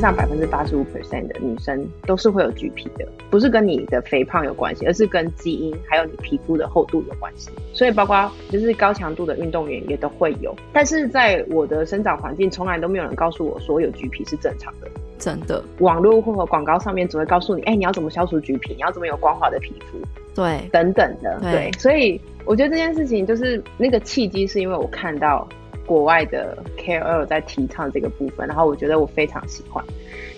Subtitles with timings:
[0.00, 7.50] 上百分之八十五 percent 的女生都是会有橘皮的，不是跟你的肥胖有关系，而是跟基因还有你皮肤的厚度有关系。
[7.72, 10.56] 所以包括就是高强度的运动员也都会有。
[10.72, 14.90] 但是在我的生长环境，从来都没有人告诉我说有橘皮是正常的。
[15.18, 19.98] 真的，网络或广告上面只会告诉你，哎、欸，你要怎么消除橘皮，你要怎么有光滑的皮肤，
[20.34, 21.52] 对，等等的，对。
[21.52, 25.46] 对，所以我觉得这件事情就是那个契机，是因为我看到
[25.90, 29.84] 国外的 KOL 在提倡这个部分，然后我觉得我非常喜欢。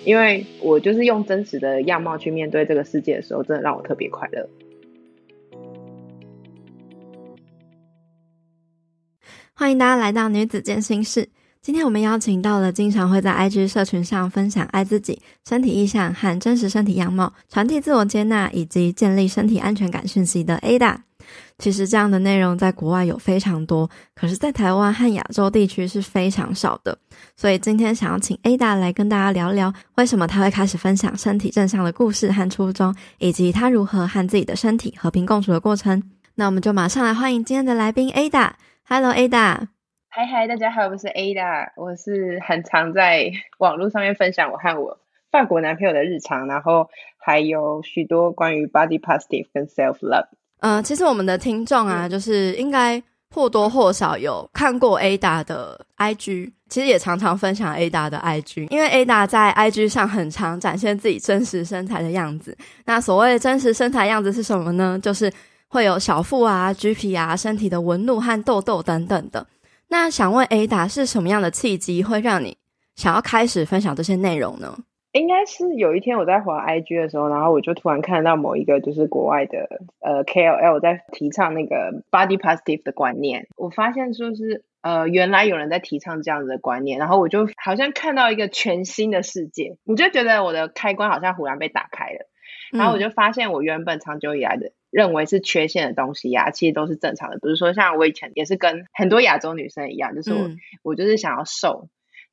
[0.03, 4.49] 因为我就是用真实的样貌去面对这个世界的时候，真的让我特别快乐。
[9.53, 11.29] 欢迎大家来到女子健心室。
[11.61, 20.97] 今天我们邀请到了经常会在 IG 社群上分享爱自己、身体意象和真实身体样貌、传递自我接纳以及建立身体安全感讯息的 Ada。
[21.57, 26.97] 其实这样的内容在国外有非常多，可是，在台湾和亚洲地区是非常少的。
[27.35, 36.03] 所以今天想要请 Ada 来跟大家聊聊，为什么她会开始分享身体正向的故事和初衷，以及她如何和自己的身体和平共处的过程。
[36.35, 38.51] 那我们就马上来欢迎今天的来宾 Ada。
[38.85, 39.67] Hello，Ada。
[40.09, 44.99] 嗨嗨，大家好，我是 Ada，我是很常在网络上面分享我和我
[45.31, 50.27] 法国男朋友的日常，然后还有许多关于 body positive 跟 self love。
[50.63, 53.01] 嗯、呃，其实我们的听众啊，就是应该
[53.35, 62.57] 或多或少有看过 Ada 的 IG，其实也常常分享 Ada 的 IG，因为 Ada 在 IG 上很常展现自己真实身材的样子。
[62.85, 64.97] 那所谓真实身材样子是什么呢？
[65.01, 65.29] 就是
[65.67, 69.45] 会有小腹啊、橘皮啊、身体的纹路和痘痘等等的。
[69.89, 72.55] 那想问 Ada 是什么样的契机会让你
[72.95, 74.77] 想要开始分享这些内容呢？
[75.13, 79.69] 应该是有一天我在滑 IG 的时候，然后我就突然看到某一个就是国外的
[79.99, 92.27] 呃 KOL 在提倡那个 body positive 的观念，我发现说是呃原来有人在提倡这样子的观念，然后我就好像看到一个全新的世界，我就觉得我的开关好像忽然被打开了，
[92.71, 101.87] 然后我就发现我原本长久以来的认为是缺陷的东西呀、啊，其实都是正常的，比如说像我以前也是跟很多亚洲女生一样，就是我、嗯、我就是想要瘦。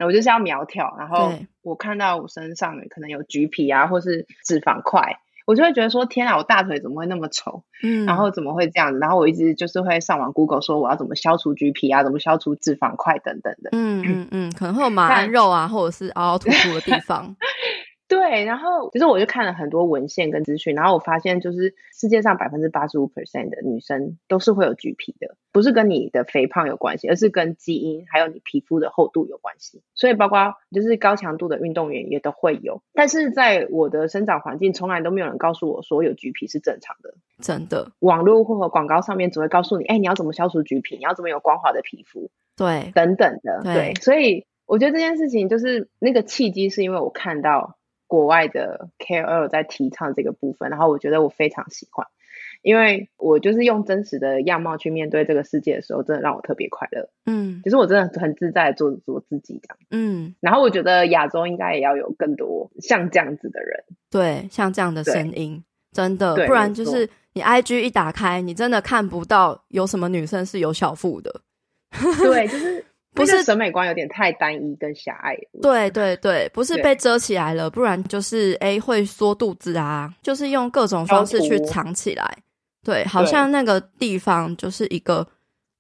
[0.06, 7.62] 我就是要苗条，然后我看到我身上可能有橘皮啊，或是脂肪块，我就会觉得说天啊，我大腿怎么会那么丑？
[7.83, 8.99] 嗯，然后怎么会这样子？
[8.99, 13.71] 然后我一直就是会上网 Google 说我要怎么消除橘皮啊，怎么消除脂肪块等等的。
[13.72, 17.34] 嗯嗯嗯，可能会有 马鞍肉啊，或者是凹凹凸凸的地方。
[18.10, 29.84] 对，然后其实我就看了很多文献跟资讯，然后我发现就是世界上百分之八十五 percent 的女生都是会有橘皮的，不是跟你的肥胖有关系，而是跟基因还有你皮肤的厚度有关系。
[29.94, 37.15] 所以包括就是高强度的运动员也都会有，但是在我的生长环境，从来都没有人告诉我说有橘皮是正常的。
[37.38, 43.60] 真的，网络或广告上面只会告诉你，哎，你要怎么消除橘皮，你要怎么有光滑的皮肤，对，等等的。
[43.62, 47.77] 对，对，所以我觉得这件事情就是那个契机，是因为我看到。
[48.10, 52.04] 国外的 KOL 在提倡这个部分，然后我觉得我非常喜欢，
[52.60, 57.09] 因为我就是用真实的样貌去面对这个世界的时候，真的让我特别快乐。
[57.26, 59.78] 嗯，其实我真的很自在做做自己这样。
[59.93, 71.42] 嗯，然后我觉得亚洲应该也要有更多像这样子的人，对，像这样的声音，真的，不然就是你 IG 一打开，你真的看不到有什么女生是有小腹的。
[72.21, 72.84] 对，就是。
[73.12, 82.39] 不是审美观有点太单一跟狭隘，对对对，不是被遮起来了，不然就是哎会缩肚子啊，就是用各种方式去藏起来，
[82.84, 85.27] 对，好像那个地方就是一个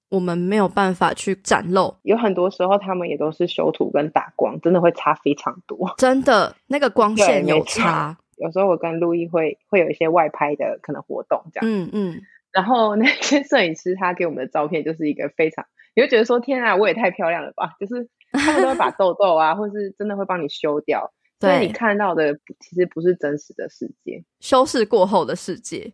[0.08, 1.94] 我们没有办法去展露。
[2.02, 8.18] 有很多时候他们也都是修图跟打光，真的会差非常多， 真的那个光线有差。
[8.38, 15.64] 有时候我跟陆毅会会有一些外拍的可能活动这样，嗯嗯，然后那些摄影师他给我们的照片就是一个非常。
[16.00, 17.76] 你会觉得说天啊，我也太漂亮了吧？
[17.78, 25.92] 就是他们都会把 痘痘啊，或是真的会帮你修掉，所以你看到的其实不是真实的世界，修饰过后的世界。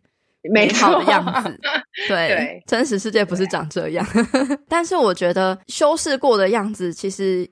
[0.49, 1.59] 美好的样子。
[2.07, 4.05] 对，对真实世界不是长这样。
[4.69, 7.49] 但是我觉得修饰过的样子，其实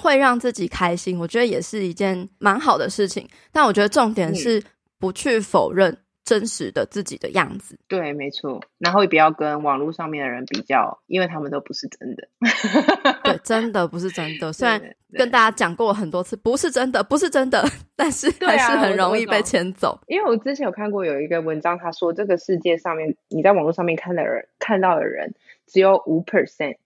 [0.00, 1.18] 会让自己开心。
[1.18, 3.28] 我觉得也是一件蛮好的事情。
[3.52, 4.62] 但我觉得重点是
[4.98, 5.98] 不去否认。
[6.30, 8.62] 真实的自己的样子，对，没错。
[8.78, 12.28] 然后也不要跟网络上面的人比较，因为他们都不是真的。
[13.24, 14.52] 对，真的不是真的。
[14.52, 14.80] 虽然
[15.14, 17.64] 跟大家讲过很多次，不是真的，不是真的，
[17.96, 19.98] 但是还是很容易被牵走。
[20.06, 25.34] 因为我之前有看过有一个文章，他说这个世界上面，你在网络上面看的人看到的人，
[25.66, 26.76] 只有五 percent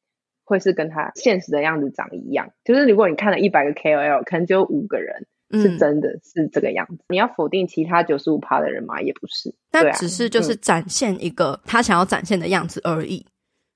[0.45, 2.51] 会是跟他现实的样子长一样。
[2.65, 5.27] 就是如果你看了一百个 KOL，可能只有五个人。
[5.51, 9.01] 是真的是这个样子，嗯、你要否定其他九十五趴的人吗？
[9.01, 13.25] 也不是，但只是就是展现一个他想要展现的样子而已。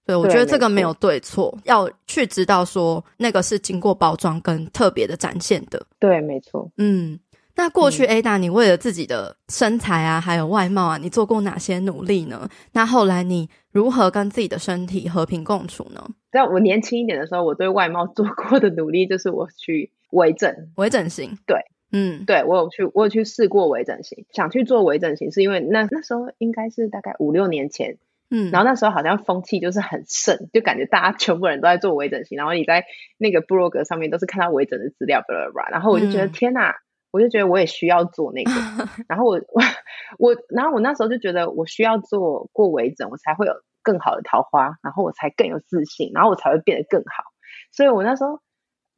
[0.04, 5.86] 对，我觉得这个没有对错，要去知道说那个是经过包装跟特别的展现的。
[6.00, 6.72] 对，没错。
[6.78, 7.20] 嗯，
[7.54, 12.48] 那过去 Ada，你为了自己的身材啊，还有外貌啊，你做过哪些努力呢？
[12.72, 16.02] 那后来你如何跟自己的身体和平共处呢？
[16.32, 19.92] 在我年轻一点的时候，我对外貌做过的努力就是我去。
[20.10, 21.58] 微整，微整形，对，
[21.92, 27.98] 嗯，对我有去，我有去试过微整形，想去做微整形，是因为那那时候应该是大概五六年前，
[28.30, 32.84] 嗯，然后那时候好像风气就是很盛，就感觉大家全部人都在做微整形，然后你在
[33.16, 36.76] 那个部落格上面都是看到微整的资料，巴拉巴拉，然后我就觉得、嗯、天哪，
[37.10, 38.50] 我就觉得我也需要做那个，
[39.08, 39.62] 然后我我
[40.18, 43.52] 我，然后我那时候就觉得我需要做过微整，我才会有
[43.82, 47.24] 更好的桃花，然后我才更有自信，然后我才会变得更好，
[47.72, 48.40] 所以我那时候。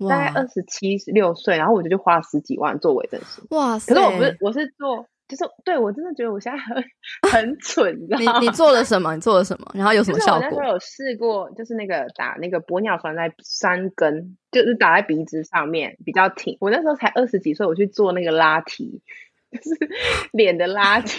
[0.08, 3.44] 大概二十七六岁，然后我就去花了十几万做微整形。
[3.50, 3.94] 哇塞！
[3.94, 6.82] 可是我不是，我是做，就是对我真的觉得我现在很
[7.30, 8.38] 很 蠢，你知道吗？
[8.40, 9.14] 你你做了什么？
[9.14, 9.70] 你做了什么？
[9.74, 10.46] 然后有什么效果？
[10.46, 16.56] 我那时候有试过，就是那个打那个玻尿酸在三根，就是打在鼻子上面比较挺。
[16.60, 19.02] 我那时候才二十几岁，我去做那个拉提，
[19.50, 19.76] 就是
[20.32, 21.14] 脸的拉提。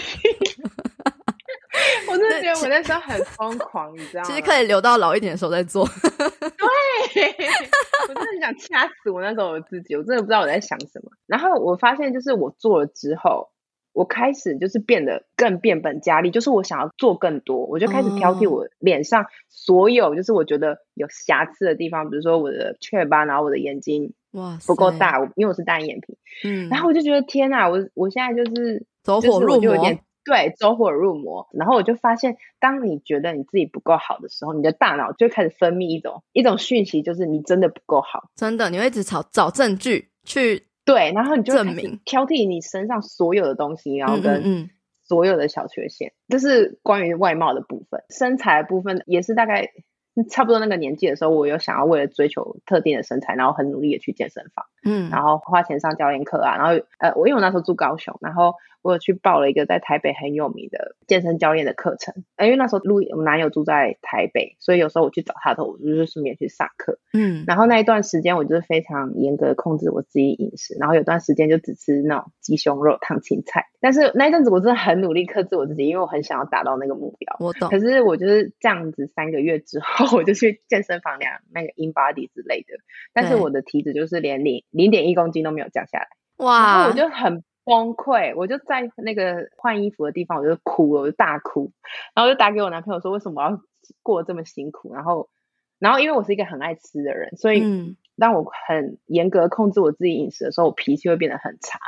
[2.09, 4.29] 我真的觉得我那时候很疯狂，你知道吗？
[4.29, 5.87] 其实可以留到老一点的时候再做。
[7.13, 7.23] 对，
[8.07, 11.11] 我真的很想掐死我那时候我自己，我真的不知道我在想什么。
[11.27, 13.49] 然后我发现，就是我做了之后，
[13.93, 26.17] 我开始就是变得更变本加厉，就是我想要做更多，我就开始挑剔我脸上所有就是我觉得有瑕疵的地方，比如说我的雀斑，然后我的眼睛哇不够大，因为我是单眼皮。
[26.45, 29.75] 嗯，然后我就觉得天哪，我我现在就是走火入魔。
[30.23, 38.29] 对，走火入魔，然后我就发现，当你觉得你自己不够好的时候，你的大脑就开始分泌一种一种讯息，就是你真的不够好。
[38.35, 41.99] 真的，你会一直找找证据去对，然后你就证明。
[42.05, 44.69] 挑剔你身上所有的东西，然后跟
[45.01, 49.71] 所有的小缺陷，这、是关于外貌的部分，身材的部分也是大概。
[50.29, 80.11] 差不多那个年纪的时候，我有想要为了追求特定的身材，然后很努力的去健身房，嗯，然后花钱上教练课啊，然后呃，我因为我那时候住高雄，然后我有去报了一个在台北很有名的健身教练的课程，因为那时候路我男友住在台北，所以有时候我去找他的时候，我就是顺便去上课，嗯，然后那一段时间我就是非常严格的控制我自己饮食，然后有段时间就只吃那种鸡胸肉、烫青菜，但是那一阵子我真的很努力克制我自己，因为我很想要达到那个目标，我懂，可是我就是这样子三个月之后。
[80.11, 82.75] 我就去健身房量那个 InBody 之类的，
[83.13, 86.07] 但是我的体脂就是连零零点一公斤都没有降下来，
[86.37, 86.59] 哇！
[86.59, 91.71] 然后我就很崩溃，我就在那个换衣服的地方，我就哭了，我就大哭，
[92.15, 93.61] 然后我就打给我男朋友说，为什么我要
[94.03, 94.93] 过这么辛苦？
[94.93, 95.29] 然后，
[95.79, 101.79] 然后因为我是一个很爱吃的人，所以当我很严格控制我自己饮食的时候，我脾气会变得很差。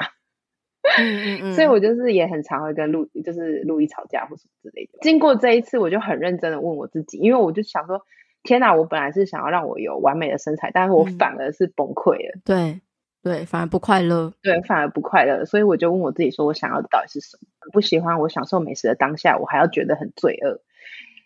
[0.97, 4.99] 嗯嗯，所以我就是也很常会跟路就是路易吵架或什么之类的。
[5.01, 8.05] 经过这一次，我就很认真的问我自己，因为我就想说，
[8.43, 12.33] 天哪，我本来是想要让我有完美的身材，但是我反而是崩溃了。
[12.35, 12.81] 嗯、对
[13.23, 14.33] 对，反而不快乐。
[14.41, 15.45] 对，反而不快乐。
[15.45, 17.47] 所以我就问我自己，说我想要的到底是什么？
[17.71, 20.59] 不喜欢我享受美食的当下，我还要觉得很罪恶，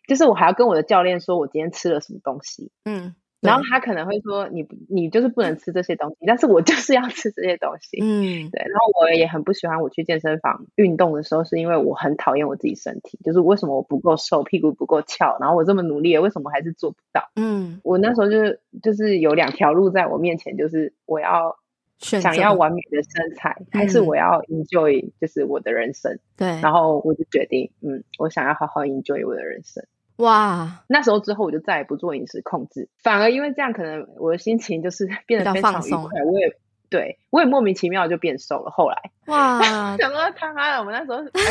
[0.08, 2.72] 就是我还要跟我的教练说我今天吃了什么东西。
[2.86, 3.16] 嗯。
[3.40, 8.00] 然后他可能会说你你就是不能吃这些东西，但是我就是要吃这些东西。
[8.02, 8.60] 嗯，对。
[8.64, 17.30] 然后我也很不喜欢我去健身房运动的时候，是因为我很讨厌我自己身体，就是为什么我不够瘦，屁股不够翘，然后我这么努力了，为什么还是做不到？
[17.36, 21.58] 嗯，我那时候就是就是有两条路在我面前，就是我要
[22.00, 26.20] 想要完美的身材，还是我要 enjoy 就是我的人生。
[26.38, 26.48] 对。
[26.62, 29.84] 然后我就决定，嗯，我想要好好 enjoy 我的人生。
[30.18, 36.24] 哇，那时候之后我就再也不做饮食控制，反而因为这样，可能我的心情就是 变得非常愉快。
[36.24, 36.58] 我也
[36.90, 38.72] 对我也莫名其妙就变瘦了。
[38.72, 39.60] 后来哇，
[40.00, 41.42] 想说他妈的，我们那时候、哎、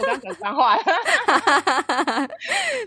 [0.00, 0.82] 我刚讲脏话了，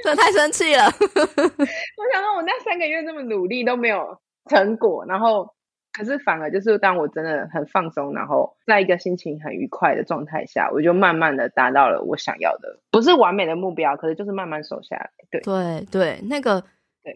[0.03, 0.83] 真的太生气了。
[0.85, 5.53] 我想说，我那三个月这么努力都没有成果，然后
[5.91, 15.10] 可是反而就是当我真的很放松，然后在一个心情很愉快的状态下，我就慢慢的达到了我想要的，不是完美的目标，可是就是慢慢瘦下来。
[15.31, 16.63] 对对对，那个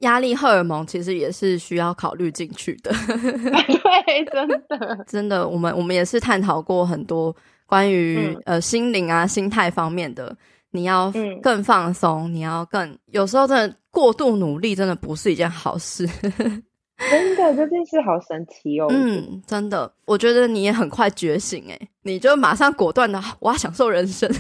[0.02, 2.92] 压力荷尔蒙其实也是需要考虑进去的。
[3.08, 10.36] 对，真的真的，我们我们也是探讨过很多关于、嗯、呃心灵啊心态方面的。
[10.76, 11.14] 你要
[11.44, 16.10] 更放松，嗯、你要更有时候真的过度努力，真的不是一件好事。
[17.10, 18.88] 真的，这件事好神奇哦。
[18.90, 24.30] 嗯，真的，我觉得你也很快觉醒哎，你就马上果断的，我要享受人生。
[24.32, 24.38] 就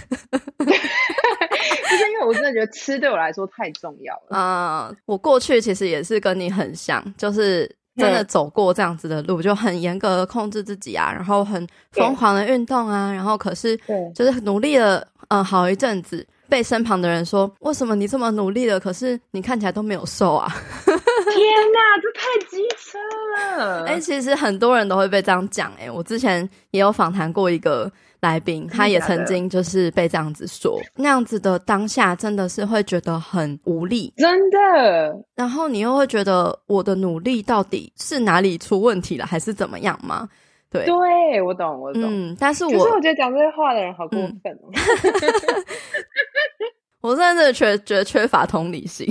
[1.97, 4.37] 是因为我真的觉得吃对我来说太重要了。
[4.37, 13.77] 啊、呃，我过去其实也是跟你很像，就是真的走过这样子的路，就很严格的控制自己啊，然后很疯狂的运动啊，然后可是
[14.15, 15.07] 就是努力了。
[15.29, 20.47] 嗯，好一阵子被身旁的人说：“为什么你这么努力了，可是你看起来都没有瘦啊？”
[21.33, 22.99] 天哪，这太机车
[23.37, 23.83] 了！
[23.89, 25.71] 哎、欸，其实很多人都会被这样讲。
[25.79, 35.15] 哎，我之前也有访谈过一个来宾，他也曾经就是被这样子说，那样子的当下真的是会觉得很无力，真的。
[35.35, 40.29] 然后你又会觉得我的努力到底是哪里出问题了，还是怎么样吗？
[40.69, 42.03] 对，对，我懂，我懂。
[42.03, 44.71] 嗯，但是我，可是我觉得讲这些话的人好过分哦。
[44.73, 45.65] 嗯、
[47.01, 49.07] 我真的缺，觉得缺乏同理心，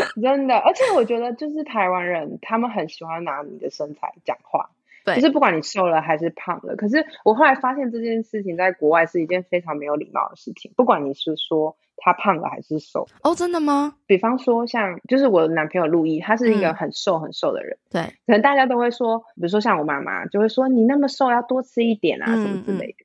[0.22, 0.56] 真的。
[0.56, 4.70] 而且我觉得，就是台湾人，他们很喜欢拿你的身材讲话。
[5.04, 6.76] 对，就是不管你瘦了还是胖了。
[6.76, 10.72] 可是我后来发现，这件事情在国外是一件非常没有礼貌的事情。
[10.76, 11.76] 不管你是说。
[12.00, 13.08] 他胖了还是瘦？
[13.24, 13.96] 哦，真的吗？
[14.06, 17.76] 比方说，像就是我的男朋友陆毅，他是一个很瘦很瘦的人。
[17.90, 23.04] 对，可能大家都会说，比如说像我妈妈就会说，你那么瘦要多吃一点啊，什么之类的。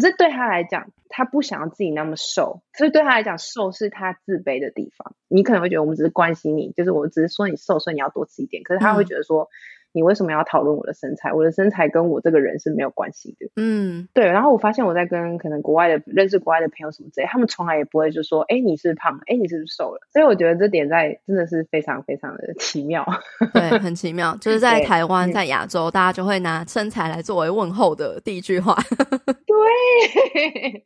[0.00, 5.14] 可是对他来讲，他不想要自己那么瘦，所以对他来讲，瘦是他自卑的地方。
[5.28, 8.62] 你可能会觉得我们只是关心你，就是我只是说你瘦，所以你要多吃一点。
[8.62, 9.48] 可是他会觉得说。
[9.92, 11.32] 你为什么要讨论我的身材？
[11.32, 13.50] 我的身材跟我这个人是没有关系的。
[13.56, 14.24] 嗯，对。
[14.26, 19.20] 然后我发现我在跟可能国外的认识国外的朋友什么之类，他们从来也不会就说：“哎，你是胖了？
[19.26, 23.04] 哎，你是不是瘦了？”所以我觉得这点在真的是非常非常的奇妙。
[23.52, 24.36] 对，很奇妙。
[24.40, 28.76] 就是 在台湾，在亚洲，大家就会拿身材来作为问候的第一句话。
[29.26, 30.82] 对，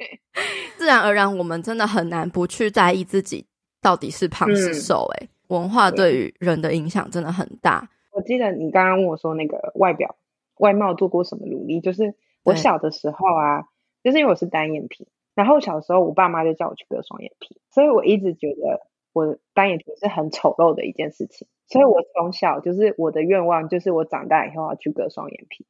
[0.78, 3.44] 自然而然，我们真的很难不去在意自己
[3.82, 5.06] 到底是胖是瘦。
[5.18, 7.87] 哎，文化对于人的影响真的很大。
[8.25, 10.16] 我记得你刚刚问我说那个外表
[10.57, 13.64] 外貌做过什么努力，就是我小的时候啊，
[14.02, 18.81] 就是因为我是单眼皮，然后小时候我爸妈就叫我去割双眼皮，所以我一直觉得
[19.12, 25.66] 我单眼皮是很丑陋的一件事情，所以我从小就是我的愿望就是我长大以后要去割双眼皮。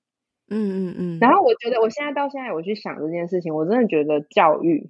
[0.49, 1.19] 嗯嗯嗯。
[1.21, 4.89] 然后我觉得我现在到现在我去想这件事情，我真的觉得教育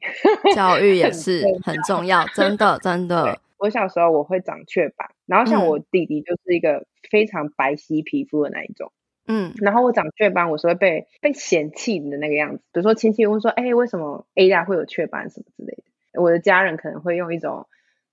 [0.54, 3.38] 教育也是很重要，真的真的。
[3.56, 8.93] 我小时候我会长雀斑，然后像我弟弟就是一个非常白皙皮肤的那一种，
[9.26, 12.62] 嗯，然后我长雀斑，我是会被被嫌弃的那个样子。
[12.73, 15.76] 比如说亲戚问说，哎、欸，为什么 Ada 会有雀斑什么之类
[16.12, 16.21] 的？
[16.21, 17.66] 我的家人可能会用一种，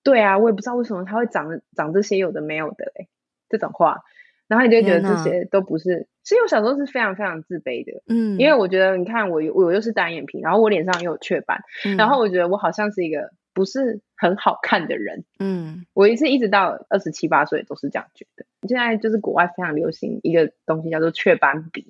[0.03, 3.07] 对啊，我也不知道为什么他会长长这些有的没有的、欸，
[3.49, 3.99] 这种话，
[4.47, 6.07] 然后你就觉得这些都不是。
[6.23, 13.31] 其实我小时候是非常非常自卑的，嗯，因为我觉得你看我我又是单眼皮，然后我脸上又有雀斑，嗯、然后我觉得我好像是一个。
[13.53, 18.45] 不是很好看的人，嗯，我一直一直到二十七八岁都是这样觉得。
[18.67, 21.85] 现在就是国外非常流行一个东西叫做雀斑笔，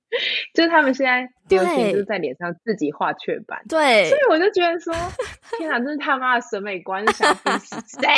[0.52, 4.92] 就是他们现在流行就是在脸上自己画雀斑，对，所以我就觉得说，
[5.58, 8.08] 天哪，这是他妈的审美观，想逼死谁？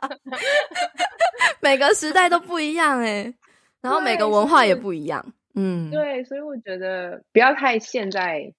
[1.60, 3.34] 每个时代都不一样哎，
[3.82, 8.52] 然后每个文化也不一样，嗯，对，所以我觉得不要太陷在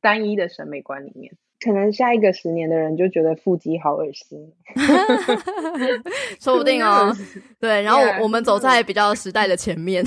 [0.00, 1.36] 单一的审美观里面。
[1.58, 4.52] 可能下一个十年的人就觉得腹肌好恶心，
[6.40, 7.16] 说不定哦。
[7.58, 10.04] 对，然后我，我们走在比较时代的前面。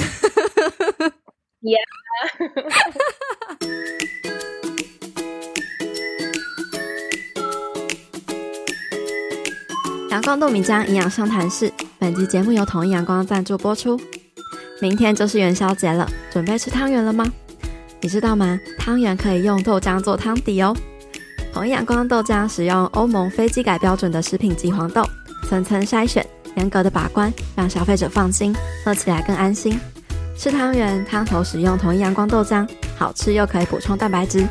[1.62, 1.80] Yeah。
[10.12, 14.00] 阳光豆米浆营养商谈室，本集节目由统一阳光赞助播出。
[14.82, 17.26] 明天就是元宵节了，准备吃汤圆了吗？
[18.02, 18.60] 你知道吗？
[18.78, 20.76] 汤圆可以用豆浆做汤底哦。
[21.52, 25.04] 同一阳光豆浆使用欧盟非基改标准的食品级黄豆，
[25.48, 26.26] 层层筛选，
[26.56, 29.80] 严格的把关，让消费者放心，喝起来更安心。
[30.38, 34.48] 吃汤圆汤头使用同一阳光豆浆，好吃又可以补充蛋白质，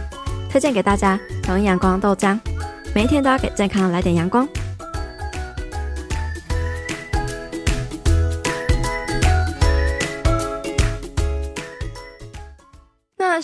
[0.51, 1.19] 推荐给大家。
[1.43, 2.39] 同一阳光豆浆，
[2.95, 4.47] 每一天都要给健康来点阳光。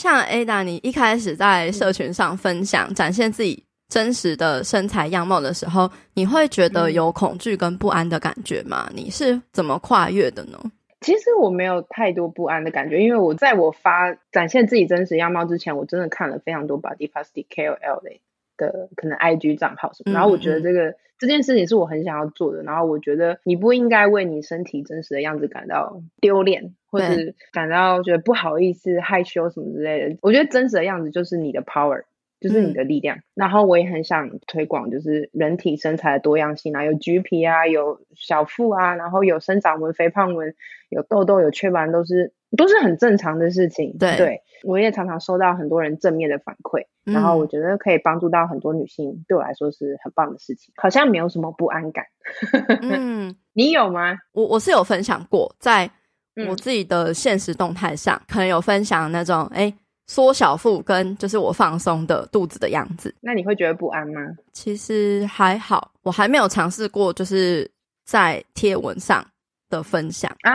[0.04, 8.86] 像 Ada，你一开始在社群上分享、展现自己真实的身材样貌的时候，你会觉得有恐惧跟不安的感觉吗？
[8.94, 10.58] 你是怎么跨越的呢？
[11.00, 18.10] 其实我没有太多不安的感觉，因为我在我发展现自己真实样貌之前，我真的看了非常多 Body Positive KOL 的
[18.56, 30.18] 的可能 IG 账号什么，然后我觉得这个这件事情是我很想要做的，然后我觉得你不应该为你身体真实的样子感到丢脸，或是感到觉得不好意思、害羞什么之类的。
[30.22, 32.04] 我觉得真实的样子就是你的 power。
[32.40, 40.54] 就是你的力量，嗯、然后我也很想推广，就是人体身材的多样性啊，有橘皮啊，有小腹啊，然后有生长纹、肥胖纹，
[40.90, 43.96] 有痘痘、有雀斑，都是都是很正常的事情。
[43.98, 52.04] 对，对，我也常常收到很多人正面的反馈，嗯、然后我觉得可以帮助到很多女性，对我来说是很棒的事情，好像没有什么不安感。
[52.82, 54.16] 嗯，你有吗？
[54.32, 55.90] 我我是有分享过，在
[56.48, 59.62] 我自己的现实动态上，嗯、可能有分享那种哎。
[59.62, 59.74] 诶
[60.06, 64.20] 缩小腹跟就是我放松的肚子的样子，那你会觉得不安吗？
[64.52, 67.66] 其实还好，我还没有尝试过，就是
[68.04, 69.26] 在贴文上
[69.70, 70.52] 的分享啊。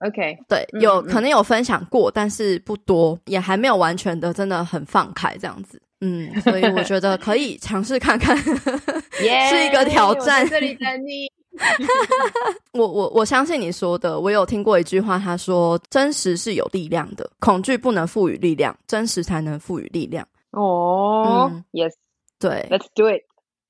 [0.00, 5.80] OK，对，有可能有分享过，嗯、但是不多，也还没有完全的真的很放开这样子。
[6.00, 10.44] 嗯，所以我觉得可以 尝试看看是一个挑战。
[10.44, 11.28] 我这里等你。
[12.72, 21.94] 我我我相信你说的，我有听过一句话，他说：“真实是有力量的，恐惧不能赋予力量，真实才能赋予力量。”哦，Yes，
[22.38, 23.22] 对，Let's do it，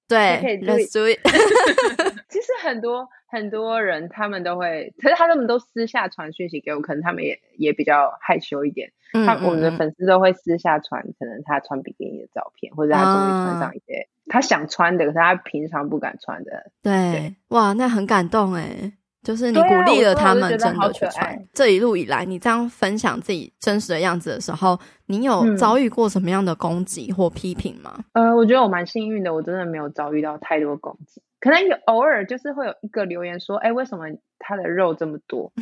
[0.09, 1.21] 对，Let's do it。
[2.29, 8.91] 其实很多很多人他们都会，可是他们都私下传讯息给我，可能他们也也比较害羞一点。
[9.13, 14.09] 嗯，他我们的粉丝都会私下传，可能他穿比基尼的照片，或者他终于穿上一些。
[14.31, 16.71] 他想穿的，可是他平常不敢穿的。
[16.83, 18.93] 对，对哇，那很感动诶，
[19.29, 21.39] 就是你鼓励了他们真的去穿。
[21.53, 28.03] 这一路以来，你这样分享自己真实的样子的时候，你有遭遇过什么样的攻击或批评吗？
[28.15, 31.21] 嗯、呃，我觉得我蛮幸运的，我真的没有遭遇到太多攻击。
[31.41, 34.07] 可能有偶尔就是会有一个留言说：“哎，为什么
[34.39, 35.53] 他的肉这么多？”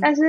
[0.00, 0.22] 但是，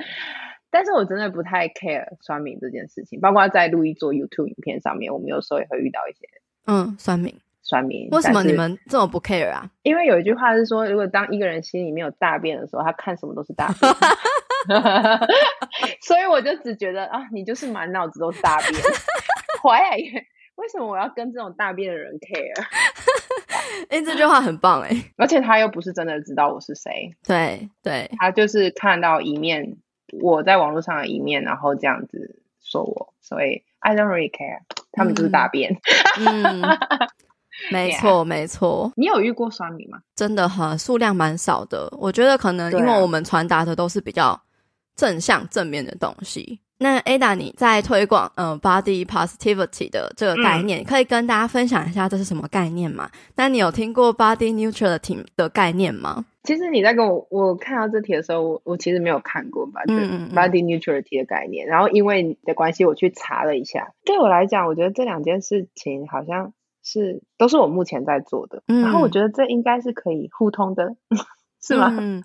[0.72, 6.26] 但是我真的不太 care 酸民这件事情，包括在录一做 YouTube 影片上面，我们有时候也会遇到一些。
[6.66, 7.34] 嗯，酸民，
[7.70, 9.70] 酸民，为什么你们这么不 care 啊？
[9.84, 13.94] 因为有一句话是说，如果当一个人心里面有大便的时候，他看什么都是大便。
[16.02, 18.72] 所以我就只觉得啊，你就是满脑子都是大便。
[19.62, 20.24] Why？
[20.56, 22.60] 为什么我要跟这种大便的人 care？
[23.88, 27.14] 哎、欸，这句话很棒哎，而且他又不是真的知道我是谁。
[27.24, 29.76] 对对，他就是看到一面
[30.20, 34.62] 我在网络上的一面，然后这样子说我，所以 I don't really care。
[34.92, 35.80] 他们就是大便，
[36.18, 36.62] 嗯，
[37.72, 38.90] 没错没错。
[38.96, 39.98] 你有遇过酸民吗？
[40.16, 41.88] 真的很数量蛮少的。
[41.98, 44.40] 我觉得可能因为我们传达的都是比较
[44.96, 46.60] 正向正面的东西。
[46.82, 53.10] 那 Ada 你在推广嗯、呃、body positivity 的这个概念，嗯、可以跟大家分享一下这是什么概念吗？
[53.36, 56.24] 那你有听过 body neutrality 的概念吗？
[56.42, 61.66] 其实你在跟我我看到这题的时候，我我其实没有看过吧，嗯，body neutrality 的概念。
[61.66, 63.92] 然后因为你的关系，我去查了一下。
[64.06, 66.54] 对我来讲，我觉得这两件事情好像
[66.90, 68.62] 是都是我目前在做的。
[68.66, 70.96] 嗯、然后我觉得这应该是可以互通的，
[71.62, 71.94] 是吗？
[71.98, 72.22] 嗯，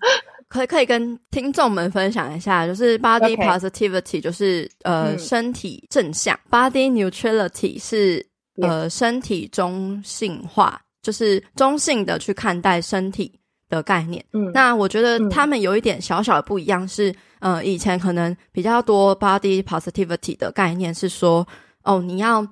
[0.48, 8.26] 可以可以跟听众们分享一下，就是 body positivity 就是.呃、嗯、身体正向，body neutrality 是
[8.60, 13.32] 呃.身体中性化，就是中性的去看待身体。
[13.68, 21.44] 的概念，嗯，那我觉得他们有一点小小的不一样是，嗯、呃，以前可能比较多 body positivity 的概念是说，
[21.82, 22.46] 哦，你要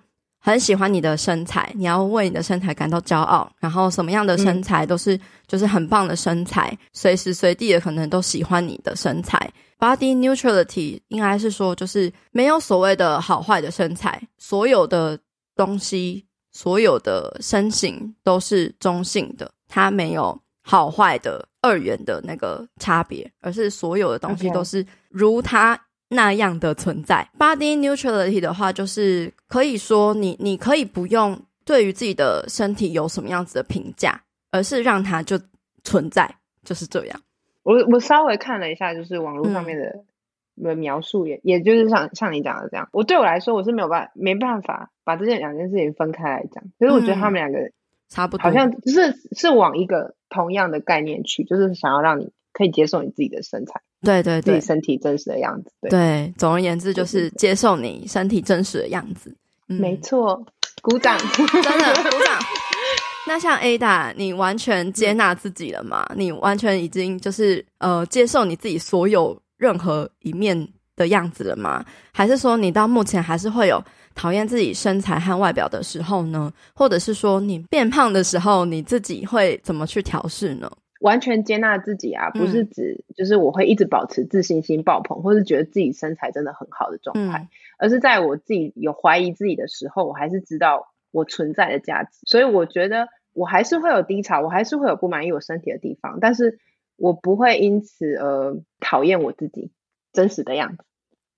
[0.44, 9.50] 很喜欢你的身材，你要为你的身材感到骄傲，然后什么样的身材都是、嗯、就是很棒的身材，随时随地的可能都喜欢你的身材。
[9.78, 15.18] body neutrality 应该是说，就是没有所谓的好坏的身材，所有的
[15.56, 20.38] 东西，所有的身形都是中性的，它没有。
[20.66, 25.78] 好坏的二元的那个差别，而是所有的东西都是如它
[26.14, 27.28] 那样的存在。
[27.38, 35.38] Body neutrality 的话，就是可以说你你可以不用对于自己的身体有什么样子的评价，而是让它就
[35.82, 37.20] 存在，就是这样。
[37.62, 42.88] 我我稍微看了一下，就是网络上面的描述也，也、就是像像你讲的这样。
[42.92, 47.72] 我对我来说，我是没有办法没办法把这件两件事情分开来讲，所以我觉得他们两个、嗯、
[48.08, 50.14] 差不多，好像就是是往一个。
[50.30, 55.72] 同样的概念去，就是想要让你可以接受你自己的身材，对对对，自己身体真实的样子。
[55.80, 59.34] 对，对，总而言之就是接受你身体真实的样子。
[59.68, 60.44] 嗯、没错，
[60.82, 62.38] 鼓掌，真的鼓掌。
[63.26, 66.06] 那像 Ada，你完全接纳自己了吗？
[66.10, 71.84] 嗯、你完全已经就是呃接受你自己所有任何一面的样子了吗？
[72.12, 73.82] 还是说你到目前还是会有？
[74.16, 80.70] 讨厌自己身材和外表的时候呢，或者是说你变胖的时候，你自己会怎么去调试呢？
[81.04, 92.20] 完全接纳自己啊，不是指就是我会一直保持自信心爆棚，嗯、或是觉得自己身材真的很好的状态，嗯、而是在我自己有怀疑自己的时候，我还是知道我存在的价值。
[92.26, 96.58] 所以我觉得我还是会有低潮，我还是会有不满意我身体的地方，但是
[96.96, 99.72] 我不会因此而讨厌我自己
[100.14, 100.84] 真实的样子。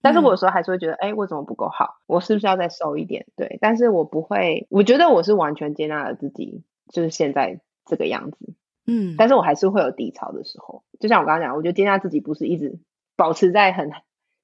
[0.00, 1.96] 但是我有时候还是会觉得，哎、嗯，我怎么不够好？
[2.06, 3.26] 我是不是要再瘦一点？
[3.34, 8.54] 对，但是我不会，我觉得我是完全接纳了自己，就是现在这个样子。
[8.86, 12.78] 嗯，但是我还是会有低潮的时候，就像我刚刚讲，我觉得接纳自己不是一直
[13.16, 13.90] 保持在很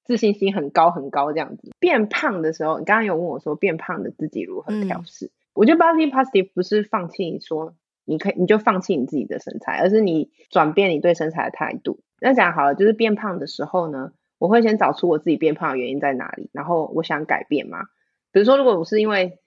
[0.05, 1.71] 自信心很高很高这样子。
[1.79, 5.27] 变胖的时候，你刚刚有问我说变胖的自己如何调试？
[5.27, 7.75] 嗯、我觉得 body positive 不是放弃说
[8.05, 12.01] 你可以你就放弃你自己的身材，而是你转变你对身材的态度。
[12.21, 17.79] 那讲好了，就是变胖的时候呢，我会先找出我自己变胖的原因在哪里，然后我想改变嘛。
[18.33, 19.39] 比如说，如果我是因为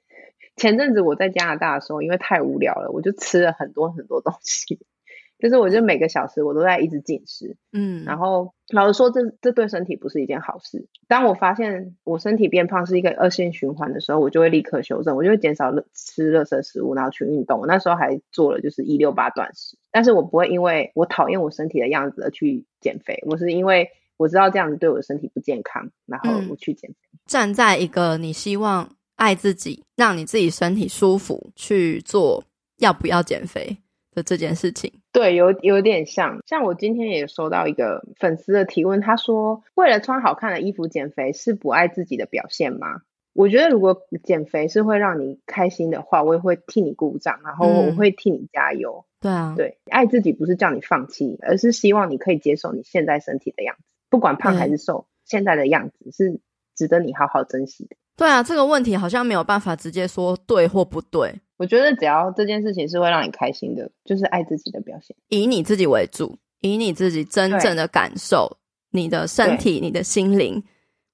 [0.55, 4.79] 前阵子我在加拿大的时候，因为太无聊了，我就吃了很多很多东西，
[5.37, 10.87] 就是我就每个小时我都在一直进食，嗯，然后老实说这，这这对身体不是一件好事。
[11.07, 17.59] 当我发现我身体变胖是一个恶性循环的时候，我就会立刻修正，我就会减少吃热食食物，然后去运动。
[17.59, 26.97] 我那时候还做了就是一六八断食，但是我不会因为我讨厌我身体的样子而去减肥，我是因为我知道这样子对我的身体不健康，然后我去减肥。
[27.11, 28.89] 嗯，站在一个你希望。
[29.15, 32.43] 爱自己，让你自己身体舒服去做
[32.77, 33.77] 要不要减肥
[34.11, 34.91] 的这件事情。
[35.11, 36.39] 对，有有点像。
[36.45, 43.01] 像我今天也收到一个粉丝的提问，他说：“为了穿好看的衣服减肥是不爱自己的表现吗？”
[43.33, 49.05] 我觉得如果减肥是会让你开心的话，我也会替你鼓掌，然后我会替你加油。
[49.19, 56.39] 对啊，对，爱自己不是叫你放弃，而是希望你可以接受你现在身体的样子，不管胖还是瘦，现在的样子是
[56.75, 57.97] 值得你好好珍惜的。
[58.17, 61.33] 对啊，这个问题好像没有办法直接说对或不对。
[61.57, 65.15] 我觉得只要这件事情是会让你开心的，就是爱自己的表现。
[65.29, 68.57] 以你自己为主，以你自己真正的感受，
[68.91, 70.61] 你的身体、你的心灵，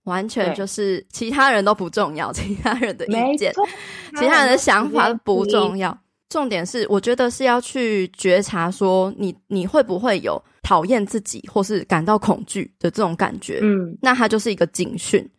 [0.05, 3.53] 完全就是其他人都不重要，其他人的意见、
[4.17, 5.95] 其他人的想法不重要。
[6.29, 13.59] 重点是，我觉得是要去觉察说你，你你会不会有讨厌自己或是感到恐惧的这种感觉？
[13.61, 15.29] 嗯，那它就是一个警讯。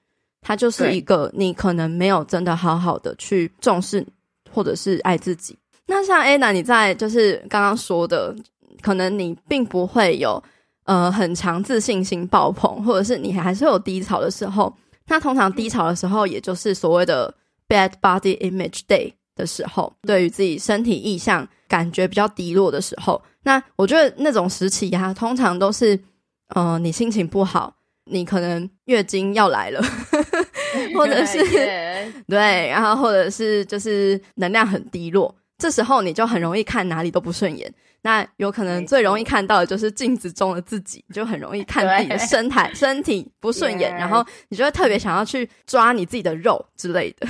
[0.42, 4.05] 它就是一个你可能没有真的好好的去重视
[4.52, 5.57] 或者是爱自己。
[5.87, 8.35] 那像 Anna，你在就是刚刚说的，
[8.81, 10.42] 可能你并不会有
[10.85, 14.74] 呃很强自信心爆棚，或者是你还是有低潮的时候。
[15.07, 17.33] 那通常低潮的时候，也就是所谓的
[17.68, 23.20] bad body image day 的时候，对于自己身体意向感觉比较低落的时候。
[23.42, 25.98] 那我觉得那种时期呀，通常都是
[26.48, 27.74] 呃你心情不好。
[28.05, 29.81] 你可能月经要来了，
[30.95, 31.38] 或者是
[32.27, 37.73] 对，然后或者是就是能量很低落，这时候你就很容易看哪里都不顺眼。
[38.05, 47.29] 那有可能最容易看到的就是镜子中的自己，就很容易看自己的身材 身体不顺眼，然后你就会特别想要去抓你自己的肉之类的，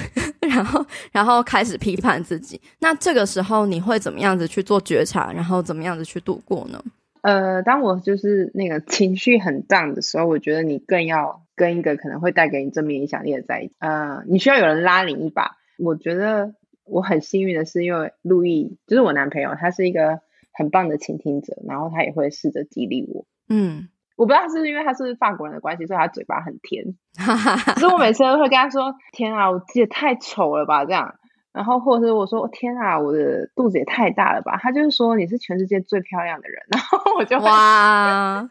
[0.49, 2.59] 然后然后开始批判自己。
[2.79, 6.83] 那这个时候你会怎么样子去做觉察，然后怎么样子去度过呢？
[7.23, 13.75] 呃，当我就是那个情绪很 down 的时候，我觉得你更要跟一个可能会带给你正面影响力的在一起。
[13.79, 15.53] 呃，你需要有人拉你一把。
[15.79, 16.55] 我觉得
[16.85, 20.21] 我很幸运的是，因为路易就是我男朋友，他是一个
[20.53, 23.25] 很棒的倾听者，然后他也会试着激励我。
[23.49, 26.97] 嗯，我不知道是不是因为他是法国人的关系，所以他嘴巴很甜。
[27.79, 31.15] 所以我每次都会跟他说：“天啊，我自己也太丑了吧？”这样。
[31.53, 34.57] 然后，或者是我说，天啊，我的肚子也太大了吧？
[34.57, 38.49] 他就是说你是全世界最漂亮的人，然后我就哇，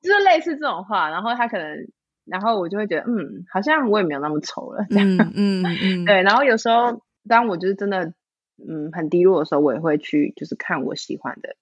[0.00, 1.10] 就是类似这种话。
[1.10, 1.88] 然后他可能，
[2.24, 6.22] 然后我就会觉得，嗯，好像我也没有那么丑了，这样，嗯嗯嗯，对。
[6.22, 8.12] 然后有时候，当我就是真的，
[8.64, 11.56] 嗯，很低落的时候，我也会去就是看我喜欢的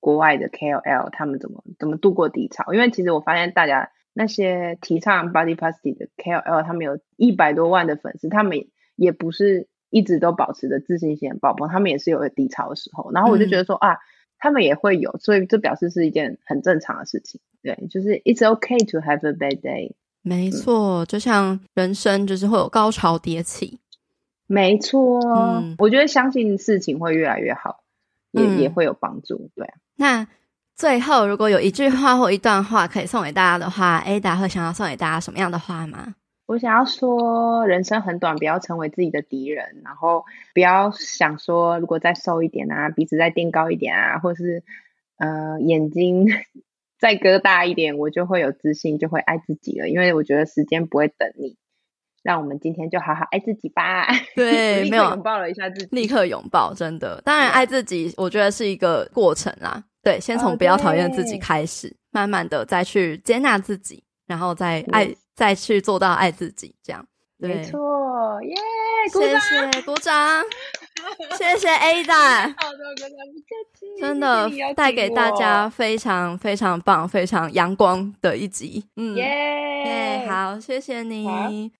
[0.00, 2.74] 国外的 KOL 他们怎么怎么度过低潮。
[2.74, 8.66] 因为其实我发现大家那些提倡 body positive 的 KOL，他们有一百多万的粉丝，他们
[8.96, 9.68] 也不是。
[9.94, 13.98] 一直都保持着自信心很爆棚，他们也是有个低潮的时候，然后我就觉得说、嗯、啊，
[14.38, 17.40] 他们也会有，所以这表示是一件很正常的事情。
[17.62, 19.92] 对，就是 It's okay to have a bad day。
[20.20, 23.78] 没错，嗯、就像人生就是会有高潮迭起。
[24.48, 27.84] 没错，嗯、我觉得相信事情会越来越好，
[28.32, 29.48] 也、嗯、也会有帮助。
[29.54, 30.26] 对，那
[30.74, 36.16] 最后如果有一句话或一段话可以送给大家的话，Ada 会想要送给大家什么样的话吗？
[36.46, 44.62] 我想要说，人生很短，不要成为自己的敌人，然后不要想说，如果再瘦一点啊，鼻子再垫高一点啊，或是
[45.16, 46.26] 呃眼睛
[47.00, 49.88] 再割大一点，我就会有自信，就会爱自己了。
[49.88, 51.56] 因为我觉得时间不会等你，
[52.22, 54.06] 让我们今天就好好爱自己吧。
[54.36, 57.22] 对， 没有拥抱了一下自己，立刻拥抱，真的。
[57.24, 59.82] 当然，爱自己，我觉得是一个过程啦。
[60.02, 67.06] 对，先从不要讨厌自己开始，哦、慢慢的再去接纳自己，然后再爱，嗯、再去做到爱自己，这样。
[67.36, 68.54] 没错，耶、
[69.12, 70.42] 谢谢，鼓掌。
[71.36, 81.72] 谢谢 Ada，好的，不客气，真的带给大家非常非常棒、非常阳光的一集，嗯，耶、好，谢谢你。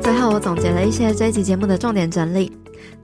[0.00, 2.50] 最后，我总结了一些这一集节目的重点整理。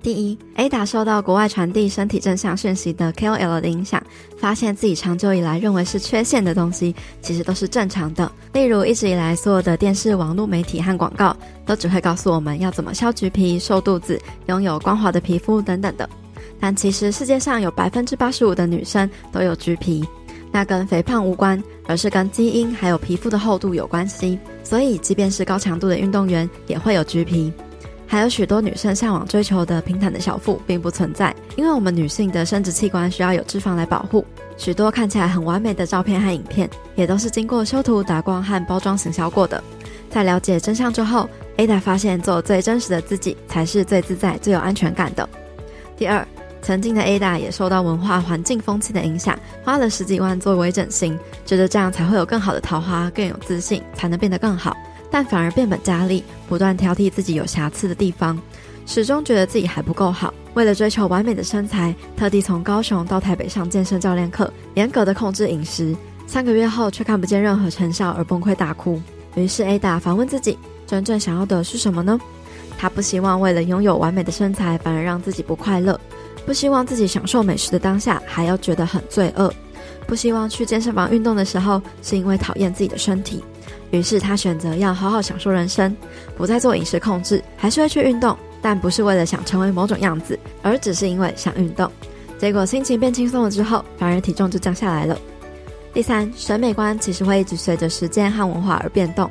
[0.02, 4.02] 第一，Ada 受到国外传递身体正向讯息的 KOL 的影响，
[4.38, 8.30] 发现自己长久以来认为是缺陷的东西，其实都是正常的。
[8.54, 11.36] 例如，一直以来所有的电视、网络媒体和广告，
[11.66, 16.08] 都只会告诉我们要怎么消橘皮、瘦肚子、拥有光滑的皮肤等等的。
[16.58, 20.02] 但其实世界上有百分之八十五的女生都有橘皮，
[20.50, 24.38] 那跟肥胖无关，而是跟基因还有皮肤的厚度有关系。
[24.64, 27.52] 所以，即便是高强度的运动员，也会有橘皮。
[28.10, 34.26] 还有许多女生向往追求的平坦的小腹并不存在，因为我们女性的生殖器官需要有脂肪来保护。
[34.56, 39.62] 许多看起来很完美的照片和影片，也都是经过修图、打光和包装行销过的。
[40.10, 45.28] 在了解真相之后，Ada 发现做最真实的自己才是最自在、最有安全感的。
[45.96, 46.26] 第二，
[46.62, 54.76] 曾经的 Ada 也受到文化环境风气的影响，花了十几万做微整形，觉得这样才会有更好的桃花，更有自信，才能变得更好。
[55.10, 58.40] 但反而变本加厉，不断挑剔自己有瑕疵的地方，
[58.86, 60.32] 始终觉得自己还不够好。
[60.54, 65.96] 为了追求完美的身材，特地从高雄到台北上健身教练课，严格的控制饮食。
[66.26, 69.00] 三个月后却看不见任何成效而崩溃大哭。
[69.34, 72.18] 于是 Ada 反问自己：真正想要的是什么呢？
[72.78, 75.94] 她不希望为了拥有完美的身材，反而让自己不快乐；
[76.46, 79.48] 不希望自己享受美食的当下还要觉得很罪恶；
[80.06, 83.44] 不希望去健身房运动的时候是因为讨厌自己的身体。
[83.90, 85.96] 于是他选择要好好享受人生，
[86.36, 91.90] 不再做饮食控制，还是会去运动，但不是为了想成为某种样子，而只是因为想运动。
[92.38, 95.18] 结果心情变轻松了之后，反而体重就降下来了。
[95.92, 99.28] 第三，审美观其实会一直随着时间和文化而变动。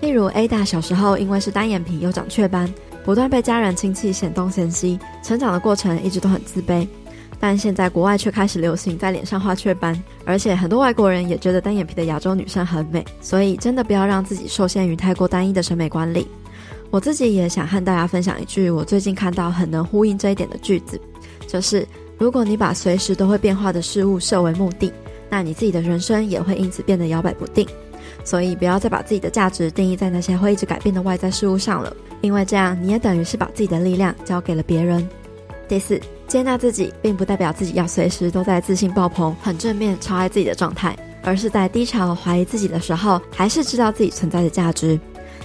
[0.00, 2.72] 例如 Ada 小时候因为是单眼皮又长雀斑，
[3.04, 6.86] 不断被家人亲戚嫌东嫌西，成长的过程一直都很自卑。
[7.42, 16.26] 但现在国外却开始流行在脸上画雀斑，而且很多外国人也觉得单眼皮的亚洲女生很美，所以真的不要让自己受限于太过单一的审美观里。
[16.90, 21.00] 我自己也想和大家分享一句我最近看到很能呼应这一点的句子，
[21.48, 21.86] 就是
[22.18, 24.92] 如果你把随时都会变化的事物设为目的，
[25.30, 27.66] 那你自己的人生也会因此变得摇摆不定。
[28.22, 35.08] 所以不要再把自己的价值定义在那些会一直改变的外在事物上了，因为这样你也等于是把自己的力量交给了别人。
[35.66, 35.98] 第四。
[36.30, 44.96] 接纳自己，并不代表自己要随时都在自信爆棚、很正面、超爱自己的状态，而是在低潮、怀疑自己的时候，还是知道自己存在的价值。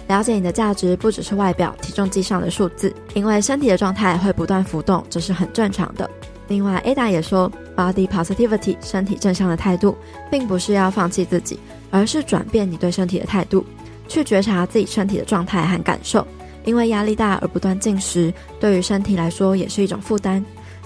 [0.08, 6.08] 了解你的价值，不只是外表体重计上的数字，因为身体的状态会不断浮动，这是很正常的。
[6.50, 9.98] 另外，Ada 也说，Body Positivity 身体正向的态度，
[10.30, 13.66] 并不是要放弃自己，而是转变你对身体的态度，
[14.08, 16.28] 去觉察自己身体的状态和感受。
[16.64, 20.46] 因为压力大而不断进食，对于身体来说也是一种负担。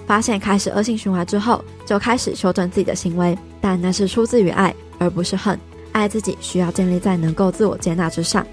[0.10, 5.56] 发现开始恶性循环之后，就开始修正自己的行为，但那是出自于爱，而不是恨。
[5.92, 8.44] 爱自己需要建立在能够自我接纳之上。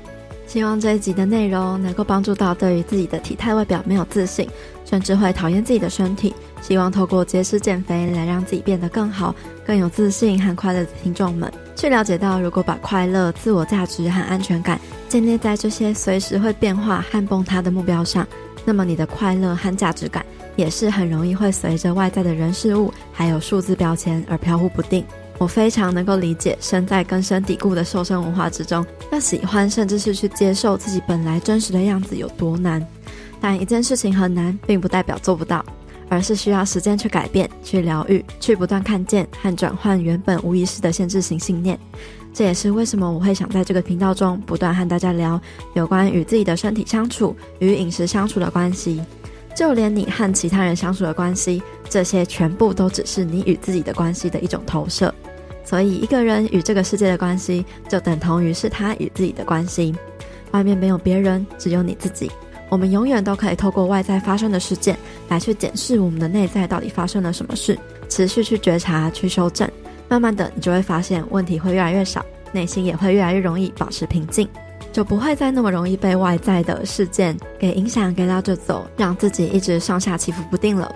[0.46, 4.46] 希望这一集的内容能够帮助到对于自己的体态外表没有自信，
[4.84, 9.34] 甚至会讨厌自己的身体，希望透过节食减肥来让自己变得更好、
[9.66, 18.28] 更有自信和快乐的听众们，去了解到，如果把快乐、自我价值和安全感建立在这些随时会变化和崩塌的目标上，
[18.66, 20.22] 那么你的快乐和价值感。
[20.56, 25.04] 也是很容易会随着外在的人事物，还有数字标签而飘忽不定。
[25.36, 32.82] 我非常能够理解身在根深蒂固的瘦身文化之中，要喜欢甚至是去接受自己本来真实的样子有多难。
[33.38, 35.62] 但一件事情很难，并不代表做不到，
[36.08, 41.78] 而是需要时间去改变、去疗愈、去不断看见和转换原本无意识的限制性信念。
[42.36, 45.40] 这也是为什么我会想在这个频道中不断和大家聊
[45.72, 49.00] 有关与自己的身体相处与饮食相处的关系。
[49.54, 55.14] 就连你和其他人相处的关系，这些全部都只是你与自己的关系的一种投射。
[55.64, 59.94] 所以，一个人与这个世界的关系，就等同于是他与自己的关系。
[60.50, 62.30] 外面没有别人，只有你自己。
[62.68, 64.94] 我们永远都可以透过外在发生的事件，
[65.30, 67.78] 来去检视我们的内在到底发生了什么事，
[68.10, 69.66] 持续去觉察、去修正。
[70.08, 74.48] 慢慢的，你就会发现问题会越来越少，内心也会越来越容易保持平静。
[74.92, 80.90] 就不会再那么容易被外在的事件给影响，给拉着走，让自己一直上下起伏不定了。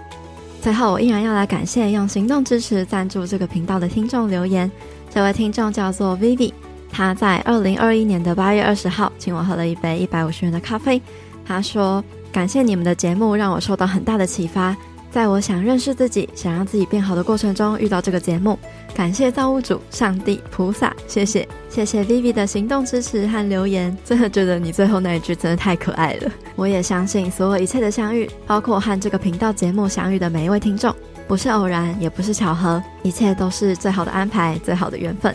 [0.63, 4.71] 最后，我依然要来感谢用行动支持赞助这个频道的听众留言。
[5.11, 6.51] 这位听众叫做 Vivi，
[6.91, 11.01] 他在二零二一年的八月二十号请我喝了一杯一百五十元的咖啡。
[11.45, 14.75] 他说：“感谢你们的节目，让我受到很大的启发。
[15.11, 18.59] 在我想认识自己、想让自己变好的过程中，遇到这个节目。
[18.95, 23.97] 感谢造物主、上帝、菩萨，谢谢，谢谢 Vivi 的行动支持和留言。
[24.05, 26.31] 真的觉得你最后那一句真的太可爱了。
[26.55, 30.95] 我也相信所有一切的相遇，包括和这个频道节目相遇的每一位听众，
[31.27, 35.35] 不是偶然，也不是巧合，一切都是最好的安排，最好的缘分。”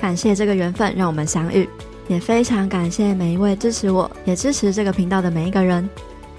[0.00, 1.68] 感谢这个缘分让我们相遇，
[2.08, 5.88] 也非常感谢每一位支持我，也支持这个频道的每一个人。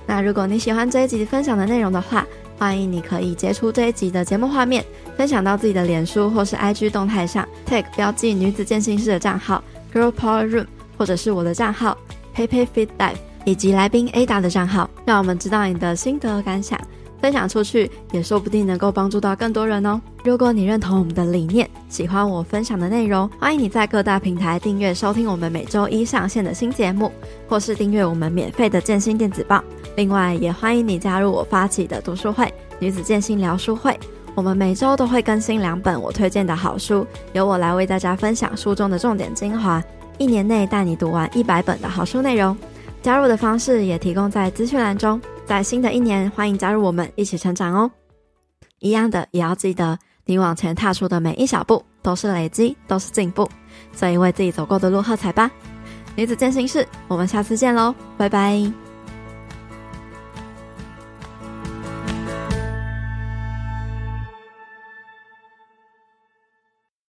[0.05, 2.25] 那如果你喜欢这一集分享的内容的话，
[2.57, 4.85] 欢迎你可以截出这一集的节目画面，
[5.17, 9.63] 分享到自己的脸书或是 IG 动态上，tag 标记女子健身室的账号
[9.93, 11.97] Girl Power Room，或者是我的账号
[12.35, 16.79] PayPayFitLife，以及来宾 Ada 的账号，让我们知道你的心得感想。
[17.23, 20.01] 分享出去，也说不定能够帮助到更多人哦。
[20.25, 27.09] 如果你认同我们的理念，喜欢我分享的内容，欢迎你在各大平台订阅收听我们每周一上线的新节目，
[27.47, 29.63] 或是订阅我们免费的建心电子报。
[29.95, 33.97] 另外，也欢迎你加入我发起的读书会——女子建心聊书会。
[34.35, 39.81] 我们每周都会更新两本我推荐的好书，由我来为大家分享书中的重点精华，
[40.17, 42.53] 一年内带你读完一百本的好书内容。
[43.01, 45.21] 加入的方式也提供在资讯栏中。
[45.45, 47.91] 在新的一年，欢迎加入我们一起成长哦！
[48.79, 53.49] 一样的，也要记得，你往前踏出的每一小步都是累积，都是进步，
[53.91, 55.51] 所以为自己走过的路喝彩吧！
[56.15, 58.82] 女子健身室，我们下次见喽，拜拜。